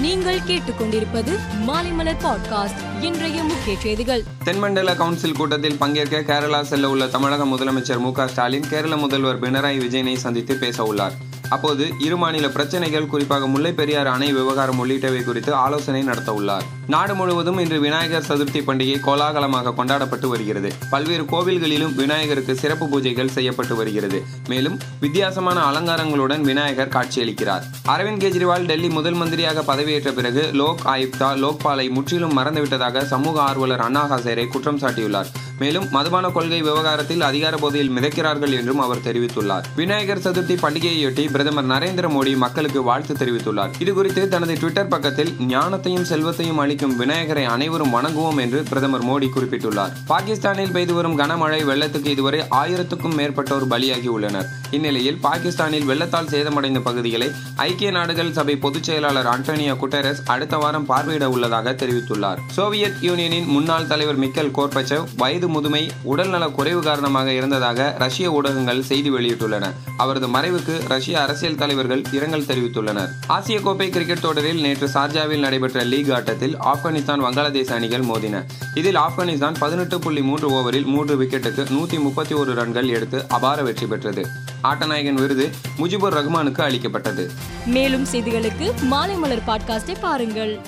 நீங்கள் 0.00 0.38
கேட்டுக்கொண்டிருப்பது 0.38 1.38
மாலைமலர் 1.66 2.16
பாட்காஸ்ட் 2.22 3.02
இன்றைய 3.02 3.42
முக்கிய 3.42 3.78
செய்திகள். 3.78 4.22
தென்மண்டல 4.44 4.94
கவுன்சில் 4.94 5.32
கூட்டத்தில் 5.32 5.76
பங்கேற்க 5.76 6.20
கேரளா 6.20 6.62
செல்ல 6.62 6.90
உள்ள 6.90 7.06
தமிழக 7.06 7.44
முதலமைச்சர் 7.44 7.98
மு 7.98 8.12
ஸ்டாலின் 8.28 8.68
கேரள 8.68 8.96
முதல்வர் 8.96 9.40
பினராயி 9.40 9.78
விஜயனை 9.78 10.14
சந்தித்து 10.14 10.56
பேச 10.56 10.84
உள்ளார். 10.84 11.28
அப்போது 11.50 11.84
இரு 11.98 12.16
மாநில 12.16 12.48
பிரச்சனைகள் 12.48 13.06
குறிப்பாக 13.06 13.46
முல்லை 13.46 13.72
பெரியாறு 13.72 14.08
அணை 14.08 14.32
விவகாரம் 14.32 14.84
உள்ளிட்டவை 14.84 15.24
குறித்து 15.24 15.54
ஆலோசனை 15.54 16.02
நடத்த 16.02 16.32
உள்ளார். 16.32 16.64
நாடு 16.86 17.14
முழுவதும் 17.14 17.58
இன்று 17.58 17.80
விநாயகர் 17.80 18.26
சதுர்த்தி 18.28 18.60
பண்டிகை 18.60 18.98
கோலாகலமாக 19.00 19.74
கொண்டாடப்பட்டு 19.74 20.28
வருகிறது. 20.28 20.72
பல்வேறு 20.90 21.22
கோவில்களிலும் 21.22 21.94
விநாயகருக்கு 21.94 22.54
சிறப்பு 22.56 22.86
பூஜைகள் 22.86 23.34
செய்யப்பட்டு 23.36 23.74
வருகிறது. 23.74 24.22
மேலும் 24.48 24.78
வித்தியாசமான 25.00 25.60
அலங்காரங்களுடன் 25.70 26.40
விநாயகர் 26.40 26.88
காட்சியளிக்கிறார். 26.88 27.62
அரவிந்த் 27.88 28.24
கெஜ்ரிவால் 28.24 28.64
டெல்லி 28.64 28.88
முதல் 28.88 29.12
மந்திரியாக 29.12 29.74
பதவியேற்ற 29.74 30.12
பிறகு 30.12 30.50
லோக் 30.52 30.80
ஆயுக்தா 30.84 31.30
லோக்பாலை 31.44 31.90
முற்றிலும் 31.90 32.36
மறந்துவிட்டதாக 32.38 33.04
சமூக 33.04 33.40
ஆர்வலர் 33.40 33.80
அண்ணா 33.80 34.04
ஹசேரை 34.10 34.48
குற்றம் 34.48 34.78
சாட்டியுள்ளார். 34.78 35.30
மேலும் 35.60 35.88
மதுபான 35.90 36.28
கொள்கை 36.28 36.62
விவகாரத்தில் 36.62 37.20
அதிகார 37.20 37.56
போதையில் 37.56 37.90
மிதக்கிறார்கள் 37.90 38.52
என்றும் 38.52 38.78
அவர் 38.78 39.02
தெரிவித்துள்ளார். 39.04 39.64
விநாயகர் 39.76 40.18
சதுர்த்தி 40.18 40.56
பண்டிகையொட்டி 40.62 41.30
பிரதமர் 41.30 41.68
நரேந்திர 41.68 42.08
மோடி 42.08 42.36
மக்களுக்கு 42.36 42.82
வாழ்த்து 42.82 43.14
தெரிவித்துள்ளார். 43.14 43.70
இதுகுறித்து 43.78 44.28
தனது 44.28 44.54
ட்விட்டர் 44.54 44.88
பக்கத்தில் 44.88 45.34
ஞானத்தையும் 45.40 46.02
செல்வத்தையும் 46.02 46.58
அளிக்கும் 46.58 46.96
விநாயகரை 46.96 47.44
அனைவரும் 47.44 47.94
வணங்குவோம் 47.94 48.40
என்று 48.40 48.62
பிரதமர் 48.68 49.04
மோடி 49.04 49.28
குறிப்பிட்டுள்ளார். 49.36 49.92
பாகிஸ்தானில் 50.06 50.72
பெய்து 50.72 50.94
வரும் 50.94 51.18
கனமழை 51.18 51.60
வெள்ளத்துக்கு 51.64 52.06
இதுவரை 52.06 52.40
ஆயிரத்துக்கும் 52.40 53.16
மேற்பட்டோர் 53.16 53.68
பலியாகி 53.70 54.06
உள்ளனர். 54.06 54.48
இந்நிலையில் 54.70 55.18
பாகிஸ்தானில் 55.20 55.84
வெள்ளத்தால் 55.84 56.26
சேதமடைந்த 56.26 56.80
பகுதிகளை 56.80 57.30
ஐக்கிய 57.56 57.90
நாடுகள் 57.90 58.32
சபை 58.32 58.56
பொதுச் 58.56 58.82
செயலாளர் 58.82 59.26
ஆண்டோனியோ 59.26 59.76
குட்டரஸ் 59.82 60.22
அடுத்த 60.26 60.56
வாரம் 60.56 60.86
பார்வையிட 60.88 61.24
உள்ளதாக 61.24 61.72
தெரிவித்துள்ளார். 61.72 62.38
சோவியத் 62.46 62.98
யூனியனின் 63.00 63.46
முன்னாள் 63.46 63.86
தலைவர் 63.86 64.18
மிக்கல் 64.18 64.52
கோர்பச்சவ் 64.56 65.06
வயது 65.16 65.48
முதுமை 65.50 65.90
உடல்நல 66.02 66.48
குறைவு 66.48 66.80
காரணமாக 66.82 67.30
இறந்ததாக 67.30 67.98
ரஷ்ய 67.98 68.30
ஊடகங்கள் 68.30 68.82
செய்தி 68.82 69.10
வெளியிட்டுள்ளன. 69.10 69.70
அவரது 69.96 70.28
மறைவுக்கு 70.28 70.88
ரஷ்ய 70.88 71.22
அரசியல் 71.22 71.54
தலைவர்கள் 71.54 72.04
இரங்கல் 72.12 72.48
தெரிவித்துள்ளனர். 72.50 73.08
ஆசிய 73.26 73.60
கோப்பை 73.60 73.88
கிரிக்கெட் 73.88 74.20
தொடரில் 74.20 74.60
நேற்று 74.60 74.88
சார்ஜாவில் 74.94 75.38
நடைபெற்ற 75.38 75.82
லீக் 75.82 76.10
ஆட்டத்தில் 76.10 76.56
ஆப்கானிஸ்தான் 76.56 77.24
வங்காளதேச 77.26 77.70
அணிகள் 77.72 78.04
மோதின. 78.04 78.44
இதில் 78.74 78.96
ஆப்கானிஸ்தான் 78.96 79.58
பதினெட்டு 79.58 79.98
புள்ளி 79.98 80.22
மூன்று 80.22 80.50
ஓவரில் 80.50 80.84
மூன்று 80.84 81.22
விக்கெட்டுக்கு 81.22 81.66
நூத்தி 81.76 82.00
முப்பத்தி 82.00 82.34
ஒரு 82.34 82.54
ரன்கள் 82.54 82.88
எடுத்து 82.88 83.24
அபார 83.28 83.62
வெற்றி 83.62 83.86
பெற்றது. 83.86 84.26
ஆட்டநாயகன் 84.62 85.20
விருது 85.22 85.50
முஜிபுர் 85.78 86.16
ரஹ்மானுக்கு 86.18 86.60
அளிக்கப்பட்டது. 86.60 87.30
மேலும் 87.66 88.06
செய்திகளுக்கு 88.12 88.68
மாலை 88.82 89.14
மலர் 89.14 89.46
பாட்காஸ்டை 89.46 89.96
பாருங்கள். 90.00 90.60